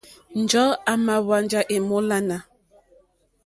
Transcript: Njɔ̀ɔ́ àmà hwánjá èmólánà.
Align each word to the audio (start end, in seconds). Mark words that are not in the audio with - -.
Njɔ̀ɔ́ 0.41 0.79
àmà 0.91 1.13
hwánjá 1.25 1.61
èmólánà. 1.75 2.37